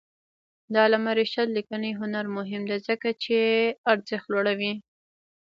[0.71, 3.35] د علامه رشاد لیکنی هنر مهم دی ځکه چې
[3.91, 4.73] ارزښت لوړوي.